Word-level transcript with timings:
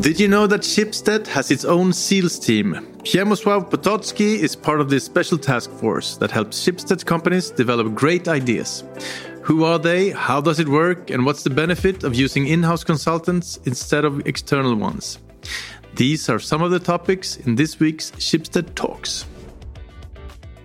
Did 0.00 0.20
you 0.20 0.28
know 0.28 0.46
that 0.46 0.60
Schibsted 0.60 1.26
has 1.28 1.50
its 1.50 1.64
own 1.64 1.90
SEALS 1.90 2.38
team? 2.38 2.76
Przemysław 3.02 3.70
Potocki 3.70 4.40
is 4.40 4.54
part 4.54 4.80
of 4.80 4.90
this 4.90 5.04
special 5.04 5.38
task 5.38 5.70
force 5.70 6.18
that 6.18 6.30
helps 6.30 6.62
Schibsted 6.62 7.06
companies 7.06 7.50
develop 7.50 7.94
great 7.94 8.28
ideas. 8.28 8.84
Who 9.42 9.64
are 9.64 9.78
they? 9.78 10.10
How 10.10 10.42
does 10.42 10.60
it 10.60 10.68
work? 10.68 11.08
And 11.10 11.24
what's 11.24 11.44
the 11.44 11.50
benefit 11.50 12.04
of 12.04 12.14
using 12.14 12.46
in 12.46 12.62
house 12.62 12.84
consultants 12.84 13.58
instead 13.64 14.04
of 14.04 14.26
external 14.26 14.74
ones? 14.74 15.18
These 15.94 16.28
are 16.28 16.38
some 16.38 16.62
of 16.62 16.70
the 16.70 16.80
topics 16.80 17.38
in 17.38 17.54
this 17.54 17.80
week's 17.80 18.10
Schibsted 18.18 18.74
Talks. 18.74 19.24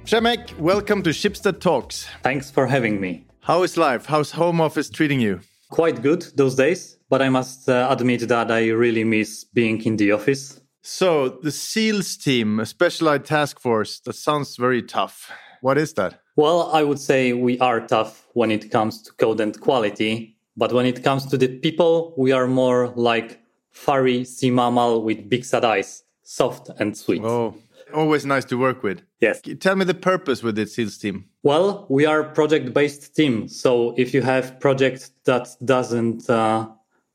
Przemek, 0.04 0.58
welcome 0.60 1.04
to 1.04 1.12
Schibsted 1.12 1.62
Talks. 1.62 2.06
Thanks 2.22 2.52
for 2.52 2.68
having 2.68 3.00
me. 3.00 3.26
How 3.40 3.64
is 3.64 3.78
life? 3.78 4.08
How's 4.08 4.32
home 4.32 4.60
office 4.60 4.90
treating 4.90 5.22
you? 5.22 5.40
Quite 5.70 6.02
good 6.02 6.26
those 6.36 6.56
days, 6.56 6.98
but 7.12 7.22
I 7.22 7.28
must 7.28 7.68
uh, 7.68 7.88
admit 7.92 8.30
that 8.30 8.50
I 8.50 8.70
really 8.70 9.04
miss 9.04 9.44
being 9.44 9.84
in 9.84 9.98
the 9.98 10.14
office. 10.14 10.62
So, 10.82 11.28
the 11.44 11.52
SEALs 11.52 12.16
team, 12.16 12.60
a 12.62 12.66
specialized 12.66 13.26
task 13.26 13.60
force, 13.60 14.00
that 14.06 14.14
sounds 14.14 14.56
very 14.56 14.82
tough. 14.82 15.30
What 15.60 15.78
is 15.78 15.94
that? 15.96 16.22
Well, 16.38 16.72
I 16.74 16.84
would 16.84 17.00
say 17.00 17.34
we 17.34 17.60
are 17.60 17.86
tough 17.86 18.26
when 18.34 18.50
it 18.50 18.72
comes 18.72 19.02
to 19.04 19.12
code 19.12 19.42
and 19.42 19.60
quality, 19.60 20.38
but 20.56 20.72
when 20.72 20.86
it 20.86 21.04
comes 21.04 21.26
to 21.28 21.38
the 21.38 21.50
people, 21.50 22.16
we 22.18 22.32
are 22.32 22.48
more 22.48 22.94
like 22.96 23.42
furry 23.72 24.24
sea 24.24 24.50
mammal 24.50 25.04
with 25.04 25.30
big 25.30 25.44
sad 25.44 25.66
eyes, 25.66 26.04
soft 26.24 26.70
and 26.80 26.98
sweet. 26.98 27.22
Oh, 27.24 27.56
always 27.94 28.26
nice 28.26 28.46
to 28.46 28.58
work 28.58 28.84
with. 28.84 29.02
Yes. 29.20 29.42
Tell 29.60 29.76
me 29.76 29.84
the 29.84 29.94
purpose 29.94 30.42
with 30.42 30.56
the 30.56 30.66
SEALs 30.66 30.98
team. 30.98 31.26
Well, 31.44 31.86
we 31.90 32.06
are 32.06 32.24
project-based 32.24 33.14
team, 33.16 33.50
so 33.50 33.94
if 33.98 34.14
you 34.14 34.22
have 34.22 34.62
project 34.62 35.12
that 35.26 35.50
doesn't 35.64 36.30
uh, 36.30 36.70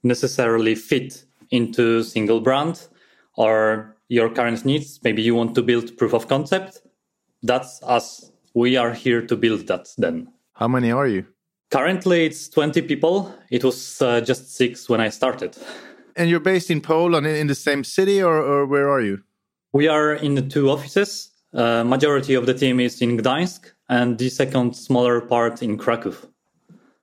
necessarily 0.07 0.75
fit 0.75 1.25
into 1.51 2.03
single 2.03 2.41
brand 2.41 2.87
or 3.37 3.97
your 4.09 4.29
current 4.31 4.65
needs, 4.65 5.01
maybe 5.03 5.23
you 5.23 5.35
want 5.35 5.55
to 5.55 5.63
build 5.63 5.97
proof 5.97 6.15
of 6.15 6.29
concept, 6.29 6.83
that's 7.43 7.83
us 7.83 8.31
we 8.57 8.75
are 8.77 8.95
here 8.95 9.21
to 9.21 9.37
build 9.37 9.67
that 9.67 9.89
then. 9.99 10.29
How 10.55 10.67
many 10.67 10.91
are 10.91 11.07
you? 11.07 11.27
Currently, 11.71 12.25
it's 12.25 12.49
20 12.49 12.81
people. 12.83 13.35
It 13.51 13.63
was 13.63 14.01
uh, 14.01 14.23
just 14.23 14.57
six 14.57 14.89
when 14.89 15.01
I 15.01 15.11
started. 15.11 15.57
And 16.17 16.31
you're 16.31 16.41
based 16.41 16.71
in 16.71 16.81
Poland, 16.81 17.27
in 17.27 17.49
the 17.49 17.55
same 17.55 17.85
city, 17.85 18.23
or, 18.23 18.37
or 18.37 18.65
where 18.65 18.89
are 18.89 19.03
you? 19.03 19.23
We 19.75 19.89
are 19.89 20.15
in 20.15 20.37
the 20.37 20.43
two 20.43 20.71
offices. 20.71 21.31
Uh, 21.53 21.85
majority 21.85 22.35
of 22.35 22.47
the 22.47 22.55
team 22.55 22.81
is 22.81 23.03
in 23.03 23.19
Gdańsk, 23.19 23.71
and 23.91 24.17
the 24.17 24.31
second 24.31 24.75
smaller 24.75 25.21
part 25.21 25.63
in 25.63 25.77
Krakow. 25.77 26.15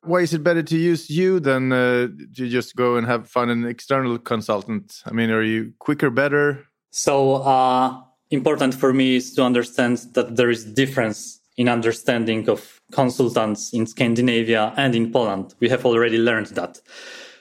Why 0.03 0.19
is 0.19 0.33
it 0.33 0.43
better 0.43 0.63
to 0.63 0.77
use 0.77 1.09
you 1.09 1.39
than 1.39 1.71
uh, 1.71 2.07
to 2.35 2.49
just 2.49 2.75
go 2.75 2.97
and 2.97 3.07
have 3.07 3.29
find 3.29 3.49
an 3.49 3.65
external 3.65 4.17
consultant? 4.17 5.01
I 5.05 5.13
mean, 5.13 5.29
are 5.29 5.43
you 5.43 5.73
quicker, 5.79 6.09
better? 6.09 6.65
So 6.91 7.35
uh, 7.35 8.01
important 8.29 8.73
for 8.73 8.93
me 8.93 9.15
is 9.15 9.33
to 9.35 9.43
understand 9.43 9.99
that 10.13 10.35
there 10.35 10.49
is 10.49 10.65
difference 10.65 11.39
in 11.55 11.69
understanding 11.69 12.49
of 12.49 12.81
consultants 12.91 13.71
in 13.73 13.85
Scandinavia 13.85 14.73
and 14.75 14.93
in 14.93 15.11
Poland. 15.11 15.55
We 15.59 15.69
have 15.69 15.85
already 15.85 16.17
learned 16.17 16.47
that. 16.47 16.81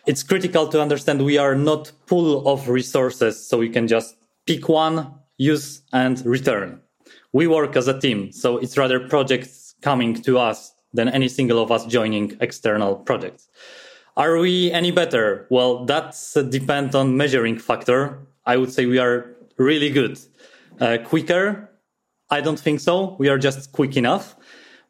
It's 0.06 0.22
critical 0.22 0.68
to 0.68 0.80
understand 0.80 1.22
we 1.22 1.38
are 1.38 1.54
not 1.54 1.92
full 2.06 2.46
of 2.48 2.68
resources, 2.68 3.44
so 3.44 3.58
we 3.58 3.68
can 3.68 3.88
just 3.88 4.16
pick 4.46 4.68
one, 4.68 5.14
use 5.38 5.82
and 5.92 6.24
return. 6.26 6.80
We 7.32 7.46
work 7.46 7.76
as 7.76 7.88
a 7.88 7.98
team, 7.98 8.32
so 8.32 8.58
it's 8.58 8.76
rather 8.76 9.00
projects 9.08 9.74
coming 9.80 10.14
to 10.22 10.38
us 10.38 10.72
than 10.92 11.08
any 11.08 11.28
single 11.28 11.62
of 11.62 11.70
us 11.70 11.86
joining 11.86 12.36
external 12.40 12.96
projects. 12.96 13.48
Are 14.16 14.38
we 14.38 14.70
any 14.72 14.90
better? 14.90 15.46
Well, 15.50 15.84
that's 15.86 16.36
a 16.36 16.42
depend 16.42 16.94
on 16.94 17.16
measuring 17.16 17.58
factor. 17.58 18.18
I 18.44 18.56
would 18.56 18.72
say 18.72 18.86
we 18.86 18.98
are 18.98 19.34
really 19.56 19.88
good. 19.88 20.18
Uh, 20.80 20.98
quicker, 21.04 21.70
I 22.30 22.40
don't 22.40 22.58
think 22.58 22.80
so. 22.80 23.16
We 23.18 23.28
are 23.28 23.38
just 23.38 23.72
quick 23.72 23.96
enough. 23.96 24.36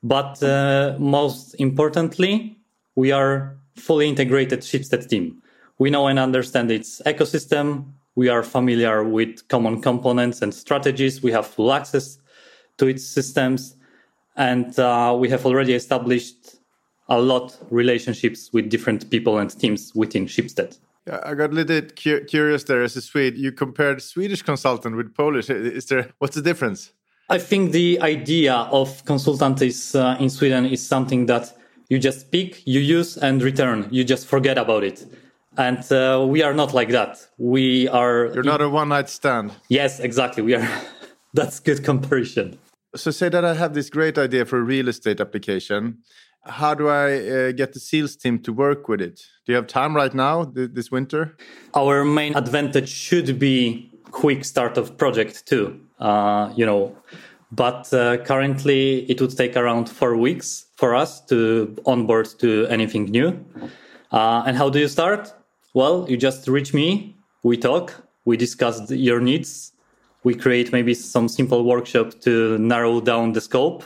But 0.03 0.43
uh, 0.43 0.97
most 0.99 1.55
importantly, 1.55 2.59
we 2.97 3.13
are 3.13 3.57
fully 3.77 4.09
integrated 4.09 4.61
Schibsted 4.61 5.09
team. 5.09 5.43
We 5.79 5.91
know 5.91 6.07
and 6.09 6.19
understand 6.19 6.71
its 6.71 7.01
ecosystem. 7.07 7.93
We 8.15 8.29
are 8.29 8.43
familiar 8.43 9.05
with 9.05 9.47
common 9.49 9.81
components 9.81 10.43
and 10.43 10.53
strategies. 10.53 11.23
We 11.23 11.33
have 11.33 11.47
full 11.47 11.73
access 11.73 12.19
to 12.79 12.87
its 12.87 13.05
systems. 13.05 13.77
And 14.37 14.79
uh, 14.79 15.17
we 15.19 15.29
have 15.29 15.45
already 15.45 15.75
established 15.75 16.57
a 17.09 17.21
lot 17.21 17.57
relationships 17.71 18.51
with 18.53 18.71
different 18.71 19.11
people 19.11 19.39
and 19.39 19.51
teams 19.59 19.93
within 19.95 20.27
Schibsted. 20.27 20.79
Yeah, 21.07 21.21
I 21.25 21.35
got 21.35 21.51
a 21.51 21.53
little 21.53 21.65
bit 21.65 21.97
cu 21.97 22.25
curious 22.25 22.65
there 22.65 22.83
as 22.83 22.97
a 22.97 23.03
Swede. 23.03 23.37
You 23.37 23.53
compared 23.53 24.01
Swedish 24.01 24.43
consultant 24.43 24.97
with 24.97 25.15
Polish. 25.15 25.51
Is 25.51 25.87
there 25.87 26.11
what's 26.19 26.37
the 26.37 26.43
difference? 26.43 26.93
I 27.29 27.39
think 27.39 27.73
the 27.73 28.01
idea 28.01 28.55
of 28.55 29.05
consultant 29.05 29.63
is 29.63 29.95
uh, 29.95 30.17
in 30.21 30.31
Sweden 30.31 30.67
is 30.67 30.87
something 30.87 31.27
that 31.27 31.53
you 31.89 31.99
just 31.99 32.31
pick, 32.31 32.67
you 32.67 32.81
use 32.81 33.17
and 33.17 33.43
return. 33.43 33.89
You 33.91 34.05
just 34.05 34.27
forget 34.27 34.59
about 34.59 34.85
it. 34.85 35.05
And 35.57 35.91
uh, 35.93 36.25
we 36.27 36.43
are 36.43 36.55
not 36.55 36.73
like 36.73 36.91
that. 36.91 37.19
We 37.37 37.89
are. 37.89 38.31
You're 38.33 38.45
not 38.45 38.63
a 38.63 38.69
one 38.69 38.89
night 38.89 39.09
stand. 39.09 39.53
Yes, 39.69 40.01
exactly. 40.01 40.43
We 40.43 40.55
are. 40.55 40.69
That's 41.35 41.61
good 41.61 41.83
comparison. 41.83 42.59
So 42.95 43.11
say 43.11 43.29
that 43.31 43.45
I 43.45 43.55
have 43.55 43.73
this 43.73 43.89
great 43.89 44.19
idea 44.19 44.45
for 44.45 44.59
a 44.59 44.63
real 44.63 44.89
estate 44.89 45.21
application. 45.21 45.99
How 46.45 46.75
do 46.75 46.89
I 46.89 47.29
uh, 47.29 47.53
get 47.53 47.73
the 47.73 47.81
SEALs 47.81 48.17
team 48.17 48.39
to 48.41 48.53
work 48.53 48.89
with 48.89 49.01
it? 49.01 49.23
Do 49.47 49.53
you 49.53 49.57
have 49.57 49.67
time 49.67 49.97
right 49.97 50.13
now, 50.13 50.45
th 50.45 50.71
this 50.75 50.91
winter? 50.91 51.37
Our 51.75 52.05
main 52.05 52.35
advantage 52.37 52.89
should 52.89 53.39
be 53.39 53.91
quick 54.11 54.45
start 54.45 54.77
of 54.77 54.97
project 54.97 55.47
too. 55.47 55.81
Uh, 55.99 56.53
you 56.57 56.67
know, 56.67 56.95
but 57.51 57.93
uh, 57.95 58.19
currently 58.25 59.11
it 59.11 59.21
would 59.21 59.37
take 59.37 59.57
around 59.57 59.89
four 59.89 60.17
weeks 60.17 60.67
for 60.77 60.95
us 60.95 61.21
to 61.27 61.75
onboard 61.87 62.29
to 62.41 62.67
anything 62.67 63.05
new. 63.05 63.29
Uh, 64.11 64.43
and 64.47 64.57
how 64.57 64.69
do 64.69 64.79
you 64.79 64.89
start? 64.89 65.33
Well, 65.75 66.07
you 66.11 66.17
just 66.17 66.49
reach 66.49 66.75
me, 66.75 67.17
we 67.43 67.57
talk, 67.57 68.05
we 68.25 68.37
discuss 68.37 68.91
your 68.91 69.21
needs, 69.21 69.72
we 70.25 70.35
create 70.35 70.73
maybe 70.73 70.95
some 70.95 71.29
simple 71.29 71.65
workshop 71.65 72.21
to 72.21 72.59
narrow 72.59 73.01
down 73.01 73.33
the 73.33 73.41
scope, 73.41 73.85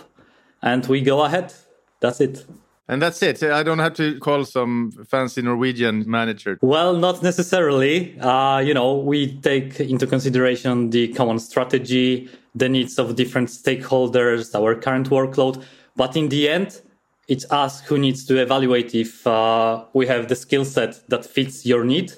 and 0.62 0.86
we 0.86 1.00
go 1.00 1.22
ahead. 1.24 1.52
That's 2.00 2.20
it. 2.20 2.44
And 2.88 3.02
that's 3.02 3.20
it. 3.22 3.42
I 3.42 3.64
don't 3.64 3.80
have 3.80 3.94
to 3.94 4.18
call 4.20 4.44
some 4.44 4.92
fancy 5.08 5.42
Norwegian 5.42 6.08
manager. 6.08 6.56
Well, 6.62 6.94
not 6.94 7.20
necessarily. 7.20 8.18
Uh, 8.20 8.58
you 8.58 8.74
know, 8.74 8.96
we 8.96 9.40
take 9.40 9.80
into 9.80 10.06
consideration 10.06 10.90
the 10.90 11.08
common 11.08 11.40
strategy, 11.40 12.30
the 12.54 12.68
needs 12.68 12.98
of 12.98 13.16
different 13.16 13.48
stakeholders, 13.48 14.54
our 14.54 14.76
current 14.76 15.10
workload. 15.10 15.64
But 15.96 16.16
in 16.16 16.28
the 16.28 16.48
end, 16.48 16.80
it's 17.26 17.50
us 17.50 17.80
who 17.80 17.98
needs 17.98 18.24
to 18.26 18.40
evaluate 18.40 18.94
if 18.94 19.26
uh, 19.26 19.84
we 19.92 20.06
have 20.06 20.28
the 20.28 20.36
skill 20.36 20.64
set 20.64 21.00
that 21.08 21.24
fits 21.24 21.66
your 21.66 21.82
need 21.82 22.12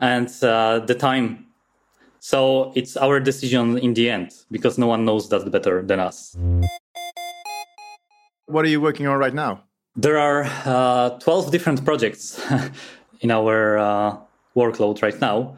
and 0.00 0.28
uh, 0.42 0.80
the 0.80 0.96
time. 0.96 1.46
So 2.20 2.72
it's 2.74 2.96
our 2.96 3.20
decision 3.20 3.78
in 3.78 3.94
the 3.94 4.10
end 4.10 4.34
because 4.50 4.78
no 4.78 4.86
one 4.86 5.04
knows 5.04 5.28
that 5.28 5.50
better 5.50 5.82
than 5.82 6.00
us. 6.00 6.36
What 8.46 8.64
are 8.64 8.68
you 8.68 8.80
working 8.80 9.06
on 9.06 9.18
right 9.18 9.34
now? 9.34 9.64
There 9.96 10.18
are 10.18 10.44
uh, 10.64 11.18
12 11.18 11.50
different 11.50 11.84
projects 11.84 12.40
in 13.20 13.30
our 13.30 13.78
uh, 13.78 14.16
workload 14.56 15.02
right 15.02 15.20
now. 15.20 15.56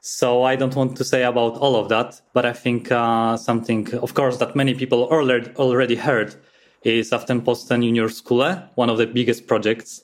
So 0.00 0.42
I 0.42 0.56
don't 0.56 0.74
want 0.74 0.96
to 0.96 1.04
say 1.04 1.22
about 1.22 1.56
all 1.58 1.76
of 1.76 1.88
that, 1.90 2.20
but 2.32 2.44
I 2.44 2.52
think 2.52 2.90
uh, 2.90 3.36
something, 3.36 3.94
of 3.94 4.14
course, 4.14 4.38
that 4.38 4.56
many 4.56 4.74
people 4.74 5.04
already 5.04 5.94
heard 5.94 6.34
is 6.82 7.12
Aftenposten 7.12 7.84
Juniorskole, 7.84 8.68
one 8.74 8.90
of 8.90 8.98
the 8.98 9.06
biggest 9.06 9.46
projects 9.46 10.02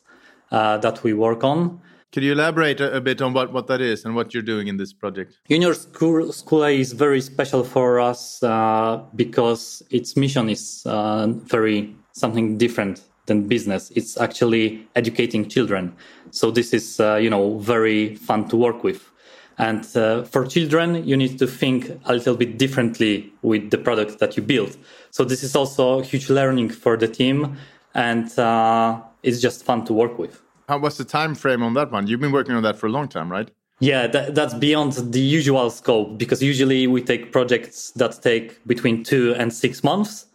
uh, 0.52 0.78
that 0.78 1.02
we 1.02 1.12
work 1.12 1.42
on. 1.42 1.80
Could 2.10 2.22
you 2.22 2.32
elaborate 2.32 2.80
a, 2.80 3.02
bit 3.02 3.20
on 3.20 3.34
what, 3.34 3.52
what 3.52 3.66
that 3.66 3.82
is 3.82 4.06
and 4.06 4.14
what 4.14 4.32
you're 4.32 4.42
doing 4.42 4.68
in 4.68 4.78
this 4.78 4.94
project? 4.94 5.38
Junior 5.48 5.74
School, 5.74 6.32
School 6.32 6.64
is 6.64 6.92
very 6.92 7.20
special 7.20 7.62
for 7.62 8.00
us 8.00 8.42
uh, 8.42 9.02
because 9.14 9.82
its 9.90 10.16
mission 10.16 10.48
is 10.48 10.82
uh, 10.86 11.26
very 11.26 11.94
something 12.12 12.56
different 12.56 13.02
than 13.26 13.46
business. 13.46 13.92
It's 13.94 14.16
actually 14.18 14.88
educating 14.96 15.50
children. 15.50 15.94
So 16.30 16.50
this 16.50 16.72
is, 16.72 16.98
uh, 16.98 17.16
you 17.16 17.28
know, 17.28 17.58
very 17.58 18.14
fun 18.16 18.48
to 18.48 18.56
work 18.56 18.82
with. 18.82 19.10
And 19.58 19.84
uh, 19.94 20.22
for 20.22 20.46
children, 20.46 21.06
you 21.06 21.16
need 21.16 21.38
to 21.40 21.46
think 21.46 21.90
a 22.06 22.14
little 22.14 22.36
bit 22.36 22.58
differently 22.58 23.30
with 23.42 23.70
the 23.70 23.76
product 23.76 24.18
that 24.20 24.36
you 24.36 24.42
build. 24.42 24.78
So 25.10 25.24
this 25.24 25.42
is 25.42 25.54
also 25.54 26.00
huge 26.00 26.30
learning 26.30 26.70
for 26.70 26.96
the 26.96 27.08
team, 27.08 27.58
and 27.92 28.26
uh, 28.38 29.02
it's 29.22 29.40
just 29.40 29.64
fun 29.64 29.84
to 29.86 29.92
work 29.92 30.18
with. 30.18 30.40
How 30.68 30.78
was 30.78 30.96
the 30.98 31.04
time 31.04 31.34
frame 31.34 31.62
on 31.62 31.74
that 31.74 31.90
one? 31.90 32.06
You've 32.06 32.20
been 32.20 32.32
working 32.32 32.54
on 32.54 32.62
that 32.62 32.76
for 32.78 32.86
a 32.86 32.90
long 32.90 33.08
time, 33.08 33.30
right? 33.30 33.50
Yeah, 33.80 34.06
that, 34.08 34.34
that's 34.34 34.54
beyond 34.54 34.92
the 34.92 35.20
usual 35.20 35.70
scope 35.70 36.18
because 36.18 36.42
usually 36.42 36.86
we 36.86 37.00
take 37.00 37.32
projects 37.32 37.92
that 37.92 38.20
take 38.22 38.66
between 38.66 39.04
two 39.04 39.34
and 39.36 39.52
six 39.52 39.84
months 39.84 40.26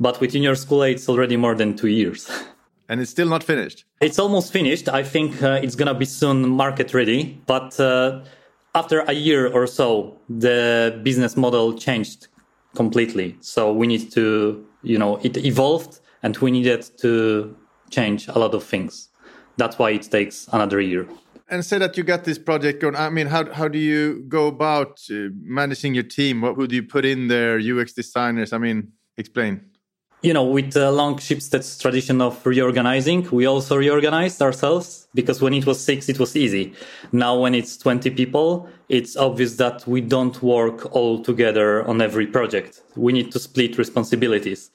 but 0.00 0.20
with 0.20 0.32
Junior 0.32 0.54
School, 0.54 0.82
it's 0.82 1.08
already 1.08 1.36
more 1.36 1.54
than 1.54 1.76
two 1.76 1.88
years. 1.88 2.30
And 2.90 3.02
it's 3.02 3.10
still 3.10 3.28
not 3.28 3.44
finished. 3.44 3.84
It's 4.00 4.18
almost 4.18 4.50
finished. 4.50 4.88
I 4.88 5.02
think 5.02 5.42
uh, 5.42 5.60
it's 5.62 5.74
gonna 5.74 5.92
be 5.92 6.06
soon 6.06 6.48
market 6.48 6.94
ready. 6.94 7.38
But 7.44 7.78
uh, 7.78 8.22
after 8.74 9.00
a 9.00 9.12
year 9.12 9.46
or 9.46 9.66
so, 9.66 10.16
the 10.30 10.98
business 11.02 11.36
model 11.36 11.74
changed 11.74 12.28
completely. 12.74 13.36
So 13.42 13.74
we 13.74 13.86
need 13.86 14.10
to, 14.12 14.64
you 14.82 14.96
know, 14.96 15.16
it 15.22 15.36
evolved 15.36 16.00
and 16.22 16.34
we 16.38 16.50
needed 16.50 16.88
to 17.02 17.54
change 17.90 18.26
a 18.26 18.38
lot 18.38 18.54
of 18.54 18.64
things. 18.64 19.07
That's 19.58 19.78
why 19.78 19.90
it 19.90 20.10
takes 20.10 20.48
another 20.52 20.80
year. 20.80 21.06
And 21.50 21.64
say 21.64 21.78
that 21.78 21.96
you 21.96 22.02
got 22.04 22.24
this 22.24 22.38
project 22.38 22.80
going. 22.80 22.96
I 22.96 23.10
mean, 23.10 23.26
how 23.26 23.52
how 23.52 23.68
do 23.68 23.78
you 23.78 24.24
go 24.28 24.46
about 24.46 25.00
uh, 25.10 25.28
managing 25.42 25.94
your 25.94 26.04
team? 26.04 26.40
What 26.40 26.56
would 26.56 26.72
you 26.72 26.82
put 26.82 27.04
in 27.04 27.28
there? 27.28 27.58
UX 27.58 27.92
designers. 27.92 28.52
I 28.52 28.58
mean, 28.58 28.92
explain 29.16 29.68
you 30.22 30.32
know, 30.32 30.44
with 30.44 30.72
the 30.72 30.90
long 30.90 31.16
Schibsted's 31.16 31.78
tradition 31.78 32.20
of 32.20 32.44
reorganizing, 32.44 33.28
we 33.30 33.46
also 33.46 33.76
reorganized 33.76 34.42
ourselves 34.42 35.06
because 35.14 35.40
when 35.40 35.54
it 35.54 35.64
was 35.64 35.82
six, 35.82 36.08
it 36.08 36.18
was 36.18 36.34
easy. 36.34 36.74
Now, 37.12 37.38
when 37.38 37.54
it's 37.54 37.76
20 37.76 38.10
people, 38.10 38.68
it's 38.88 39.16
obvious 39.16 39.56
that 39.56 39.86
we 39.86 40.00
don't 40.00 40.42
work 40.42 40.92
all 40.92 41.22
together 41.22 41.86
on 41.86 42.00
every 42.00 42.26
project. 42.26 42.82
We 42.96 43.12
need 43.12 43.30
to 43.32 43.38
split 43.38 43.78
responsibilities. 43.78 44.70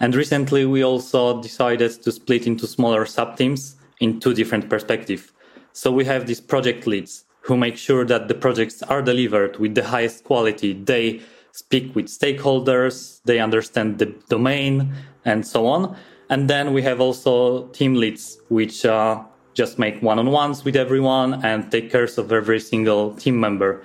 And 0.00 0.14
recently, 0.14 0.64
we 0.64 0.82
also 0.82 1.40
decided 1.40 2.02
to 2.02 2.10
split 2.10 2.46
into 2.46 2.66
smaller 2.66 3.06
sub 3.06 3.36
teams 3.36 3.76
in 4.00 4.20
two 4.20 4.34
different 4.34 4.68
perspectives. 4.68 5.32
So 5.72 5.92
we 5.92 6.04
have 6.04 6.26
these 6.26 6.40
project 6.40 6.86
leads 6.86 7.24
who 7.42 7.56
make 7.56 7.76
sure 7.76 8.04
that 8.04 8.28
the 8.28 8.34
projects 8.34 8.82
are 8.82 9.02
delivered 9.02 9.58
with 9.58 9.74
the 9.74 9.84
highest 9.84 10.24
quality. 10.24 10.72
They 10.72 11.20
speak 11.52 11.94
with 11.94 12.06
stakeholders, 12.06 13.20
they 13.24 13.38
understand 13.40 13.98
the 13.98 14.06
domain, 14.28 14.92
and 15.24 15.46
so 15.46 15.66
on. 15.66 15.96
And 16.30 16.48
then 16.48 16.74
we 16.74 16.82
have 16.82 17.00
also 17.00 17.68
team 17.68 17.94
leads, 17.94 18.38
which 18.48 18.84
uh, 18.84 19.22
just 19.54 19.78
make 19.78 20.00
one 20.02 20.18
on 20.18 20.30
ones 20.30 20.64
with 20.64 20.76
everyone 20.76 21.44
and 21.44 21.70
take 21.70 21.90
care 21.90 22.04
of 22.04 22.32
every 22.32 22.60
single 22.60 23.14
team 23.14 23.40
member. 23.40 23.82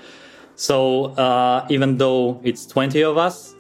So 0.55 1.05
uh, 1.15 1.65
even 1.69 1.97
though 1.97 2.39
it's 2.43 2.65
20 2.65 3.01
of 3.03 3.17
us, 3.17 3.55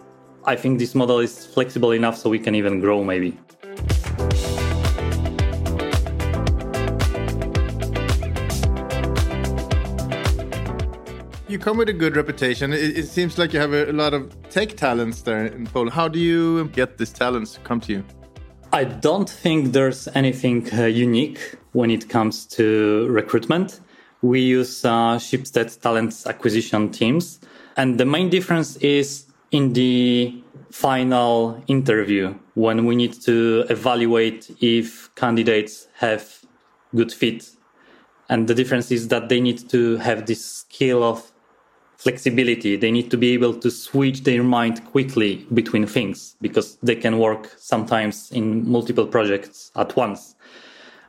I 0.45 0.55
think 0.55 0.79
this 0.79 0.93
model 0.93 1.19
is 1.19 1.45
flexible 1.45 1.91
enough 1.91 2.17
so 2.17 2.29
we 2.29 2.39
can 2.39 2.55
even 2.55 2.81
grow 2.81 3.03
maybe. 3.03 3.37
You 11.53 11.59
come 11.59 11.77
with 11.77 11.87
a 11.87 11.93
good 11.93 12.17
reputation. 12.17 12.73
It, 12.73 12.97
it, 12.97 13.07
seems 13.07 13.37
like 13.37 13.53
you 13.53 13.59
have 13.59 13.73
a, 13.73 13.89
a 13.89 13.93
lot 13.93 14.13
of 14.13 14.35
tech 14.49 14.75
talents 14.75 15.21
there 15.21 15.45
in 15.45 15.67
Poland. 15.67 15.93
How 15.93 16.07
do 16.07 16.19
you 16.19 16.67
get 16.69 16.97
these 16.97 17.13
talents 17.13 17.53
to 17.53 17.59
come 17.59 17.79
to 17.81 17.93
you? 17.93 18.03
I 18.73 18.83
don't 18.85 19.29
think 19.29 19.71
there's 19.71 20.07
anything 20.15 20.67
uh, 20.73 20.85
unique 20.85 21.55
when 21.73 21.91
it 21.91 22.09
comes 22.09 22.45
to 22.57 23.07
recruitment. 23.07 23.79
We 24.23 24.41
use 24.41 24.83
uh, 24.83 25.17
Schibsted 25.17 25.79
talent 25.79 26.23
acquisition 26.25 26.91
teams. 26.91 27.39
And 27.77 27.99
the 27.99 28.05
main 28.05 28.29
difference 28.31 28.77
is 28.77 29.25
in 29.51 29.73
the 29.73 30.43
final 30.71 31.63
interview 31.67 32.33
when 32.55 32.85
we 32.85 32.95
need 32.95 33.13
to 33.21 33.65
evaluate 33.69 34.49
if 34.59 35.13
candidates 35.13 35.87
have 35.95 36.39
good 36.95 37.13
fit. 37.13 37.51
And 38.27 38.47
the 38.47 38.55
difference 38.55 38.89
is 38.89 39.09
that 39.09 39.29
they 39.29 39.39
need 39.39 39.69
to 39.69 39.97
have 39.97 40.25
this 40.25 40.43
skill 40.43 41.03
of 41.03 41.32
flexibility. 42.03 42.75
They 42.75 42.91
need 42.91 43.09
to 43.11 43.17
be 43.17 43.33
able 43.33 43.53
to 43.55 43.71
switch 43.71 44.23
their 44.23 44.43
mind 44.43 44.83
quickly 44.85 45.47
between 45.53 45.87
things 45.87 46.35
because 46.41 46.77
they 46.83 46.95
can 46.95 47.17
work 47.17 47.51
sometimes 47.57 48.31
in 48.31 48.69
multiple 48.69 49.07
projects 49.07 49.71
at 49.75 49.95
once. 49.95 50.35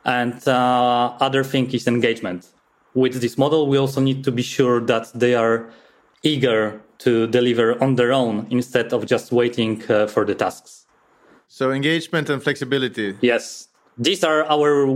And 0.05 0.35
uh, 0.47 1.17
other 1.19 1.43
thing 1.43 1.69
is 1.73 1.87
engagement. 1.87 2.47
With 2.93 3.19
this 3.19 3.37
model, 3.37 3.67
we 3.67 3.77
also 3.77 3.99
need 3.99 4.23
to 4.23 4.31
be 4.31 4.41
sure 4.41 4.79
that 4.81 5.11
they 5.13 5.35
are 5.35 5.69
eager 6.23 6.81
to 6.99 7.27
deliver 7.27 7.81
on 7.83 7.95
their 7.95 8.13
own 8.13 8.47
instead 8.49 8.93
of 8.93 9.05
just 9.05 9.33
waiting 9.33 9.83
uh, 9.89 10.07
for 10.07 10.23
the 10.23 10.33
tasks. 10.33 10.85
So 11.49 11.71
engagement 11.71 12.29
and 12.29 12.41
flexibility. 12.41 13.17
Yes, 13.21 13.67
these 13.97 14.23
are 14.23 14.45
our 14.45 14.87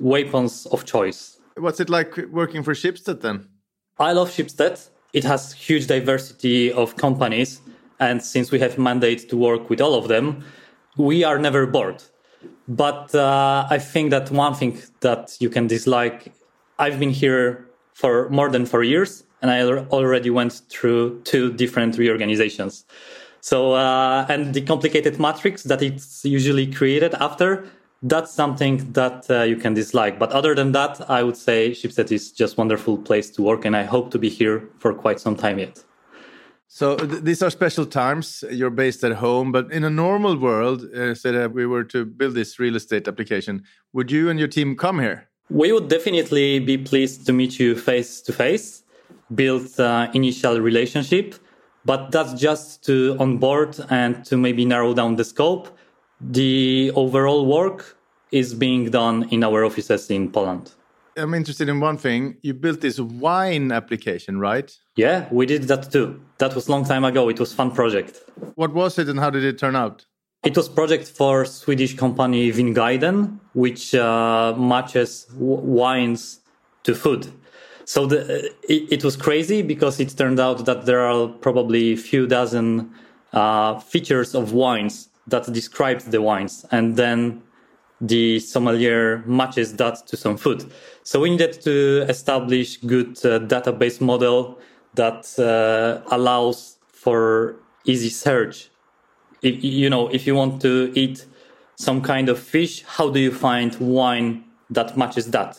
weapons 0.00 0.66
of 0.66 0.84
choice. 0.84 1.38
What's 1.56 1.80
it 1.80 1.90
like 1.90 2.16
working 2.30 2.62
for 2.62 2.74
Schibsted 2.74 3.20
then? 3.22 3.48
I 3.98 4.12
love 4.12 4.30
Schibsted 4.30 4.88
it 5.12 5.24
has 5.24 5.52
huge 5.52 5.86
diversity 5.86 6.72
of 6.72 6.96
companies. 6.96 7.60
And 8.00 8.22
since 8.22 8.50
we 8.50 8.58
have 8.60 8.78
mandate 8.78 9.28
to 9.30 9.36
work 9.36 9.70
with 9.70 9.80
all 9.80 9.94
of 9.94 10.08
them, 10.08 10.44
we 10.96 11.24
are 11.24 11.38
never 11.38 11.66
bored. 11.66 12.02
But 12.68 13.14
uh, 13.14 13.66
I 13.70 13.78
think 13.78 14.10
that 14.10 14.30
one 14.30 14.54
thing 14.54 14.80
that 15.00 15.36
you 15.40 15.48
can 15.48 15.66
dislike, 15.66 16.32
I've 16.78 17.00
been 17.00 17.10
here 17.10 17.66
for 17.94 18.28
more 18.28 18.50
than 18.50 18.66
four 18.66 18.84
years, 18.84 19.24
and 19.42 19.50
I 19.50 19.62
already 19.62 20.30
went 20.30 20.62
through 20.68 21.22
two 21.22 21.52
different 21.52 21.96
reorganizations. 21.98 22.84
So, 23.40 23.72
uh, 23.72 24.26
and 24.28 24.52
the 24.54 24.60
complicated 24.60 25.18
matrix 25.18 25.62
that 25.64 25.82
it's 25.82 26.24
usually 26.24 26.66
created 26.66 27.14
after 27.14 27.66
that's 28.02 28.32
something 28.32 28.92
that 28.92 29.26
uh, 29.28 29.42
you 29.42 29.56
can 29.56 29.74
dislike. 29.74 30.18
But 30.18 30.30
other 30.30 30.54
than 30.54 30.72
that, 30.72 31.10
I 31.10 31.22
would 31.22 31.36
say 31.36 31.70
Schibsted 31.70 32.12
is 32.12 32.30
just 32.30 32.56
wonderful 32.56 32.96
place 32.98 33.30
to 33.30 33.42
work, 33.42 33.64
and 33.64 33.76
I 33.76 33.82
hope 33.82 34.10
to 34.12 34.18
be 34.18 34.28
here 34.28 34.68
for 34.78 34.94
quite 34.94 35.20
some 35.20 35.36
time 35.36 35.58
yet. 35.58 35.84
So 36.70 36.96
th 36.96 37.22
these 37.22 37.42
are 37.42 37.50
special 37.50 37.86
times. 37.86 38.44
You're 38.50 38.76
based 38.84 39.02
at 39.02 39.12
home, 39.12 39.52
but 39.52 39.72
in 39.72 39.84
a 39.84 39.90
normal 39.90 40.36
world, 40.36 40.84
uh, 40.84 41.14
say 41.14 41.32
that 41.32 41.52
we 41.54 41.66
were 41.66 41.84
to 41.94 42.04
build 42.04 42.34
this 42.34 42.58
real 42.58 42.76
estate 42.76 43.08
application, 43.08 43.62
would 43.94 44.10
you 44.10 44.30
and 44.30 44.38
your 44.38 44.48
team 44.48 44.76
come 44.76 45.00
here? 45.00 45.28
We 45.50 45.72
would 45.72 45.88
definitely 45.88 46.60
be 46.60 46.76
pleased 46.76 47.26
to 47.26 47.32
meet 47.32 47.58
you 47.58 47.74
face 47.74 48.20
to 48.26 48.32
face, 48.32 48.82
build 49.34 49.80
uh, 49.80 50.10
initial 50.12 50.60
relationship, 50.60 51.34
but 51.86 52.10
that's 52.12 52.34
just 52.34 52.84
to 52.84 53.16
onboard 53.18 53.80
and 53.88 54.22
to 54.26 54.36
maybe 54.36 54.64
narrow 54.66 54.92
down 54.92 55.16
the 55.16 55.24
scope 55.24 55.68
the 56.20 56.92
overall 56.94 57.46
work 57.46 57.96
is 58.32 58.54
being 58.54 58.90
done 58.90 59.28
in 59.30 59.42
our 59.44 59.64
offices 59.64 60.10
in 60.10 60.30
Poland. 60.30 60.72
I'm 61.16 61.34
interested 61.34 61.68
in 61.68 61.80
one 61.80 61.96
thing. 61.96 62.36
You 62.42 62.54
built 62.54 62.80
this 62.80 63.00
wine 63.00 63.72
application, 63.72 64.38
right? 64.38 64.76
Yeah, 64.96 65.26
we 65.32 65.46
did 65.46 65.64
that 65.64 65.90
too. 65.90 66.20
That 66.38 66.54
was 66.54 66.68
a 66.68 66.70
long 66.70 66.84
time 66.84 67.04
ago. 67.04 67.28
It 67.28 67.40
was 67.40 67.52
fun 67.52 67.72
project. 67.72 68.22
What 68.54 68.72
was 68.72 68.98
it 68.98 69.08
and 69.08 69.18
how 69.18 69.30
did 69.30 69.44
it 69.44 69.58
turn 69.58 69.74
out? 69.74 70.06
It 70.44 70.56
was 70.56 70.68
project 70.68 71.08
for 71.08 71.44
Swedish 71.44 71.96
company 71.96 72.52
Vinguiden, 72.52 73.40
which 73.54 73.94
uh, 73.94 74.54
matches 74.56 75.26
wines 75.34 76.40
to 76.84 76.94
food. 76.94 77.32
So 77.84 78.06
the, 78.06 78.52
it, 78.68 78.92
it, 78.92 79.04
was 79.04 79.16
crazy 79.16 79.62
because 79.62 79.98
it 79.98 80.14
turned 80.16 80.38
out 80.38 80.66
that 80.66 80.84
there 80.84 81.00
are 81.00 81.26
probably 81.26 81.94
a 81.94 81.96
few 81.96 82.26
dozen 82.26 82.92
uh, 83.32 83.80
features 83.80 84.34
of 84.34 84.52
wines 84.52 85.08
that 85.28 85.52
describes 85.52 86.04
the 86.04 86.20
wines 86.20 86.66
and 86.70 86.96
then 86.96 87.42
the 88.00 88.38
sommelier 88.38 89.22
matches 89.26 89.74
that 89.76 90.06
to 90.06 90.16
some 90.16 90.36
food. 90.36 90.70
So 91.02 91.20
we 91.20 91.30
needed 91.30 91.60
to 91.62 92.04
establish 92.08 92.76
good 92.78 93.18
uh, 93.24 93.40
database 93.40 94.00
model 94.00 94.58
that 94.94 95.38
uh, 95.38 96.08
allows 96.14 96.78
for 96.92 97.56
easy 97.84 98.10
search. 98.10 98.70
If, 99.42 99.62
you 99.62 99.90
know, 99.90 100.08
if 100.08 100.26
you 100.26 100.34
want 100.34 100.62
to 100.62 100.92
eat 100.94 101.26
some 101.76 102.02
kind 102.02 102.28
of 102.28 102.38
fish, 102.38 102.82
how 102.84 103.10
do 103.10 103.20
you 103.20 103.32
find 103.32 103.74
wine 103.80 104.44
that 104.70 104.96
matches 104.96 105.30
that? 105.30 105.58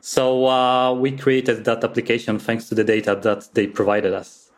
So 0.00 0.46
uh, 0.46 0.94
we 0.94 1.12
created 1.12 1.64
that 1.64 1.82
application 1.82 2.38
thanks 2.38 2.68
to 2.68 2.74
the 2.74 2.84
data 2.84 3.18
that 3.22 3.48
they 3.54 3.66
provided 3.66 4.14
us. 4.14 4.50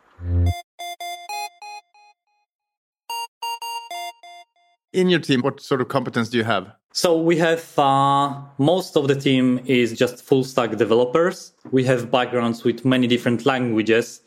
In 4.93 5.09
your 5.09 5.19
team, 5.19 5.41
what 5.41 5.61
sort 5.61 5.81
of 5.81 5.87
competence 5.87 6.29
do 6.29 6.37
you 6.37 6.43
have? 6.43 6.71
So 6.91 7.17
we 7.17 7.37
have 7.37 7.77
uh, 7.77 8.33
most 8.57 8.97
of 8.97 9.07
the 9.07 9.15
team 9.15 9.61
is 9.65 9.97
just 9.97 10.23
full 10.23 10.43
stack 10.43 10.75
developers. 10.75 11.53
We 11.71 11.83
have 11.85 12.09
backgrounds 12.09 12.63
with 12.63 12.83
many 12.83 13.05
different 13.05 13.45
languages, 13.45 14.21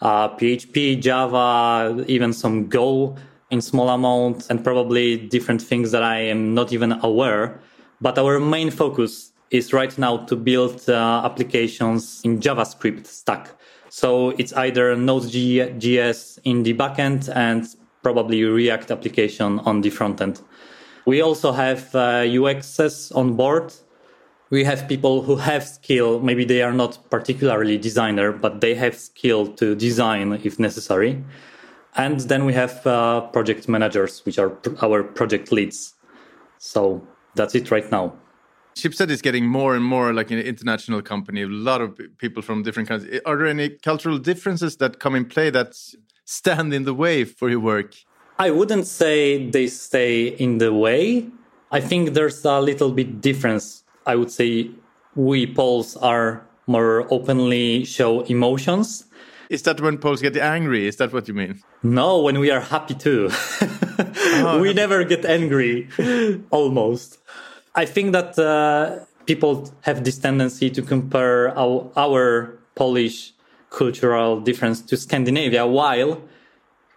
uh, 0.00 0.30
PHP, 0.30 1.00
Java, 1.00 2.04
even 2.08 2.32
some 2.32 2.68
Go 2.68 3.16
in 3.50 3.60
small 3.60 3.90
amounts, 3.90 4.48
and 4.48 4.64
probably 4.64 5.16
different 5.28 5.62
things 5.62 5.92
that 5.92 6.02
I 6.02 6.18
am 6.18 6.54
not 6.54 6.72
even 6.72 6.92
aware. 6.92 7.60
But 8.00 8.18
our 8.18 8.40
main 8.40 8.70
focus 8.70 9.32
is 9.50 9.72
right 9.72 9.96
now 9.98 10.16
to 10.16 10.36
build 10.36 10.88
uh, 10.88 11.22
applications 11.24 12.22
in 12.24 12.40
JavaScript 12.40 13.06
stack. 13.06 13.50
So 13.88 14.30
it's 14.30 14.52
either 14.54 14.96
Node.js 14.96 16.38
in 16.44 16.62
the 16.64 16.74
backend 16.74 17.34
and 17.34 17.66
probably 18.06 18.44
React 18.44 18.92
application 18.92 19.58
on 19.70 19.80
the 19.80 19.90
front 19.90 20.20
end. 20.20 20.40
We 21.06 21.22
also 21.22 21.50
have 21.50 21.92
uh, 21.92 22.22
UXs 22.40 23.10
on 23.16 23.34
board. 23.34 23.74
We 24.50 24.62
have 24.62 24.86
people 24.86 25.22
who 25.22 25.34
have 25.50 25.64
skill. 25.66 26.20
Maybe 26.20 26.44
they 26.44 26.62
are 26.62 26.72
not 26.72 26.92
particularly 27.10 27.76
designer, 27.78 28.30
but 28.30 28.60
they 28.60 28.76
have 28.76 28.94
skill 28.94 29.48
to 29.54 29.74
design 29.74 30.40
if 30.44 30.60
necessary. 30.60 31.24
And 31.96 32.20
then 32.20 32.44
we 32.44 32.52
have 32.52 32.86
uh, 32.86 33.22
project 33.32 33.68
managers, 33.68 34.24
which 34.24 34.38
are 34.38 34.50
pr- 34.50 34.76
our 34.84 35.02
project 35.02 35.50
leads. 35.50 35.94
So 36.58 37.02
that's 37.34 37.56
it 37.56 37.72
right 37.72 37.90
now. 37.90 38.12
Schibsted 38.76 39.10
is 39.10 39.20
getting 39.20 39.46
more 39.46 39.74
and 39.74 39.84
more 39.84 40.12
like 40.12 40.30
an 40.30 40.38
international 40.38 41.02
company, 41.02 41.42
a 41.42 41.48
lot 41.48 41.80
of 41.80 41.98
people 42.18 42.40
from 42.40 42.62
different 42.62 42.88
countries. 42.88 43.20
Are 43.26 43.36
there 43.36 43.48
any 43.48 43.70
cultural 43.70 44.18
differences 44.18 44.76
that 44.76 45.00
come 45.00 45.16
in 45.16 45.24
play 45.24 45.50
that 45.50 45.74
stand 46.26 46.74
in 46.74 46.84
the 46.84 46.92
way 46.92 47.24
for 47.24 47.48
your 47.48 47.60
work? 47.60 47.94
I 48.38 48.50
wouldn't 48.50 48.86
say 48.86 49.48
they 49.48 49.68
stay 49.68 50.26
in 50.28 50.58
the 50.58 50.74
way. 50.74 51.26
I 51.72 51.80
think 51.80 52.12
there's 52.12 52.44
a 52.44 52.60
little 52.60 52.90
bit 52.90 53.22
difference. 53.22 53.82
I 54.04 54.16
would 54.16 54.30
say 54.30 54.70
we 55.14 55.46
Poles 55.46 55.96
are 55.96 56.46
more 56.66 57.06
openly 57.10 57.84
show 57.84 58.20
emotions. 58.22 59.04
Is 59.48 59.62
that 59.62 59.80
when 59.80 59.98
Poles 59.98 60.20
get 60.20 60.36
angry? 60.36 60.86
Is 60.86 60.96
that 60.96 61.12
what 61.12 61.28
you 61.28 61.34
mean? 61.34 61.62
No, 61.82 62.20
when 62.20 62.38
we 62.40 62.50
are 62.50 62.60
happy 62.60 62.94
too. 62.94 63.30
oh, 64.42 64.58
we 64.60 64.74
never 64.74 65.04
get 65.04 65.24
angry, 65.24 65.88
almost. 66.50 67.18
I 67.74 67.86
think 67.86 68.12
that 68.12 68.38
uh, 68.38 69.04
people 69.26 69.72
have 69.82 70.02
this 70.04 70.18
tendency 70.18 70.68
to 70.70 70.82
compare 70.82 71.56
our, 71.56 71.90
our 71.96 72.58
Polish 72.74 73.32
cultural 73.70 74.40
difference 74.40 74.80
to 74.82 74.96
Scandinavia, 74.96 75.66
while 75.66 76.22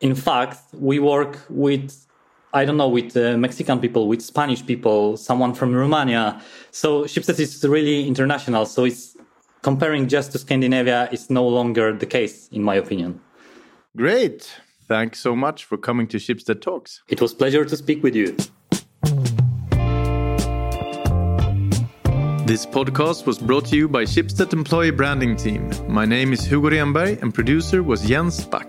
in 0.01 0.15
fact 0.15 0.59
we 0.73 0.99
work 0.99 1.39
with 1.49 2.05
I 2.51 2.65
don't 2.65 2.77
know, 2.77 2.89
with 2.89 3.15
uh, 3.15 3.37
Mexican 3.37 3.79
people, 3.79 4.07
with 4.07 4.23
Spanish 4.23 4.65
people, 4.65 5.17
someone 5.17 5.53
from 5.53 5.75
Romania. 5.75 6.41
So 6.71 7.03
Schibsted 7.03 7.39
is 7.39 7.63
really 7.63 8.07
international. 8.07 8.65
So 8.65 8.85
it's 8.85 9.15
comparing 9.61 10.07
just 10.07 10.31
to 10.31 10.39
Scandinavia 10.39 11.09
is 11.11 11.29
no 11.29 11.47
longer 11.47 11.93
the 11.93 12.07
case, 12.07 12.47
in 12.51 12.63
my 12.63 12.75
opinion. 12.75 13.21
Great. 13.95 14.51
Thanks 14.87 15.19
so 15.19 15.35
much 15.35 15.65
for 15.65 15.77
coming 15.77 16.07
to 16.07 16.17
Schibsted 16.17 16.61
Talks. 16.61 17.03
It 17.07 17.21
was 17.21 17.35
pleasure 17.35 17.65
to 17.65 17.77
speak 17.77 18.01
with 18.01 18.15
you. 18.15 18.35
This 22.49 22.65
podcast 22.65 23.27
was 23.27 23.37
brought 23.37 23.65
to 23.65 23.77
you 23.77 23.87
by 23.87 24.05
Schibsted 24.05 24.53
Employee 24.53 24.89
Branding 24.89 25.35
Team. 25.35 25.69
My 25.87 26.03
name 26.03 26.33
is 26.33 26.43
Hugo 26.43 26.71
Renberg 26.71 27.21
and 27.21 27.31
producer 27.31 27.83
was 27.83 28.01
Jens 28.01 28.43
Back. 28.43 28.65